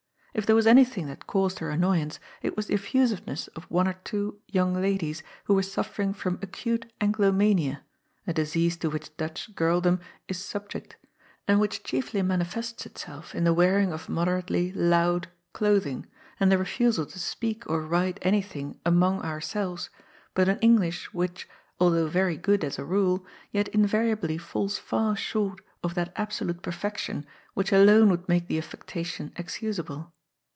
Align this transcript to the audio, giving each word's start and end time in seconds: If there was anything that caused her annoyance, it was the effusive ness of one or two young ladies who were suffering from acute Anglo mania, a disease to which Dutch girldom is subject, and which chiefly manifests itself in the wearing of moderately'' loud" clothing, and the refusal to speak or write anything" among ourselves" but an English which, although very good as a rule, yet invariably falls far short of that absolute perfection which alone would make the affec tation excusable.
If 0.33 0.45
there 0.45 0.55
was 0.55 0.65
anything 0.65 1.07
that 1.07 1.27
caused 1.27 1.59
her 1.59 1.69
annoyance, 1.69 2.17
it 2.41 2.55
was 2.55 2.67
the 2.67 2.73
effusive 2.75 3.27
ness 3.27 3.47
of 3.49 3.65
one 3.69 3.85
or 3.85 3.97
two 4.05 4.39
young 4.47 4.73
ladies 4.81 5.23
who 5.43 5.53
were 5.53 5.61
suffering 5.61 6.13
from 6.13 6.39
acute 6.41 6.89
Anglo 7.01 7.33
mania, 7.33 7.83
a 8.25 8.31
disease 8.31 8.77
to 8.77 8.89
which 8.89 9.15
Dutch 9.17 9.53
girldom 9.55 9.99
is 10.29 10.43
subject, 10.43 10.95
and 11.49 11.59
which 11.59 11.83
chiefly 11.83 12.21
manifests 12.21 12.85
itself 12.85 13.35
in 13.35 13.43
the 13.43 13.53
wearing 13.53 13.91
of 13.91 14.07
moderately'' 14.07 14.71
loud" 14.91 15.27
clothing, 15.53 16.05
and 16.39 16.49
the 16.49 16.57
refusal 16.57 17.05
to 17.07 17.19
speak 17.19 17.63
or 17.69 17.81
write 17.81 18.17
anything" 18.21 18.79
among 18.85 19.21
ourselves" 19.23 19.89
but 20.33 20.47
an 20.47 20.59
English 20.59 21.13
which, 21.13 21.47
although 21.77 22.07
very 22.07 22.37
good 22.37 22.63
as 22.63 22.79
a 22.79 22.85
rule, 22.85 23.25
yet 23.51 23.67
invariably 23.67 24.37
falls 24.37 24.77
far 24.79 25.13
short 25.13 25.59
of 25.83 25.93
that 25.93 26.13
absolute 26.15 26.61
perfection 26.61 27.25
which 27.53 27.73
alone 27.73 28.09
would 28.09 28.27
make 28.29 28.47
the 28.47 28.57
affec 28.57 28.85
tation 28.87 29.37
excusable. 29.37 30.13